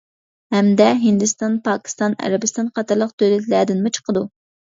[0.53, 4.27] ھەمدە ھىندىستان، پاكىستان، ئەرەبىستان قاتارلىق دۆلەتلەردىنمۇ چىقىدۇ.